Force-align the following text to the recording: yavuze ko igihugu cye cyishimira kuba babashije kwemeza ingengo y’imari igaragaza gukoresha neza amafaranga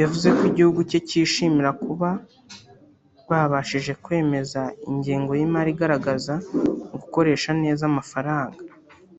yavuze 0.00 0.28
ko 0.36 0.42
igihugu 0.50 0.80
cye 0.90 0.98
cyishimira 1.08 1.70
kuba 1.84 2.08
babashije 3.28 3.92
kwemeza 4.04 4.60
ingengo 4.90 5.32
y’imari 5.38 5.70
igaragaza 5.74 6.34
gukoresha 7.00 7.50
neza 7.62 7.82
amafaranga 7.90 8.60